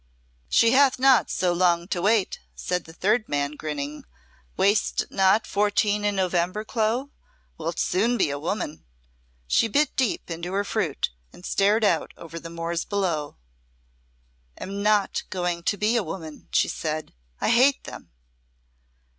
[0.49, 4.03] "She hath not so long to wait," said the third man, grinning.
[4.57, 7.11] "Wast not fourteen in November, Clo?
[7.59, 8.83] Wilt soon be a woman."
[9.45, 13.37] She bit deep into her fruit and stared out over the moors below.
[14.57, 17.13] "Am not going to be a woman," she said.
[17.39, 18.09] "I hate them."